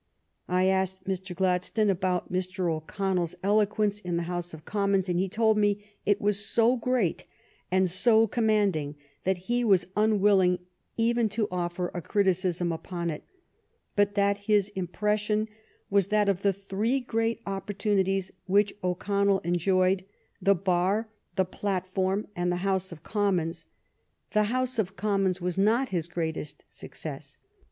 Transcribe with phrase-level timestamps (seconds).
[0.47, 1.35] I asked Mr.
[1.35, 2.73] Gladstone about Mr.
[2.75, 7.27] O'Connell's eloquence in the House of Commons, and he told me it was so great
[7.69, 8.95] and so commanding
[9.25, 10.57] that he was unwilling
[10.97, 13.23] even to offer a criticism upon it,
[13.95, 15.47] but that his impression
[15.91, 20.03] was that of the three great opportuni ties which O'Connell enjoyed,
[20.41, 23.67] the bar, the plat form, and the House of Commons,
[24.31, 27.37] the House of GLADSTONE'S FIRST PARLIAMENT 39 Commons was not his greatest success.